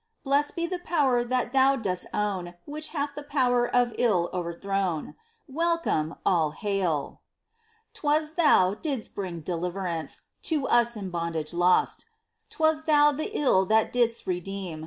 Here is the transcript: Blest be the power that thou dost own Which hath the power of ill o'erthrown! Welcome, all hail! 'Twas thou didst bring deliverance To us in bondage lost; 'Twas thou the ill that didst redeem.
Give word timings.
Blest 0.23 0.55
be 0.55 0.65
the 0.65 0.79
power 0.79 1.23
that 1.23 1.51
thou 1.53 1.75
dost 1.75 2.07
own 2.11 2.55
Which 2.65 2.87
hath 2.87 3.13
the 3.13 3.21
power 3.21 3.67
of 3.67 3.93
ill 3.99 4.31
o'erthrown! 4.33 5.13
Welcome, 5.47 6.15
all 6.25 6.49
hail! 6.57 7.21
'Twas 7.93 8.33
thou 8.33 8.73
didst 8.73 9.13
bring 9.13 9.41
deliverance 9.41 10.21
To 10.41 10.67
us 10.67 10.95
in 10.97 11.11
bondage 11.11 11.53
lost; 11.53 12.07
'Twas 12.49 12.85
thou 12.85 13.11
the 13.11 13.29
ill 13.39 13.63
that 13.67 13.93
didst 13.93 14.25
redeem. 14.25 14.79